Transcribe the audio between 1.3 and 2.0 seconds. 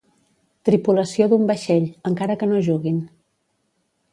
d'un vaixell,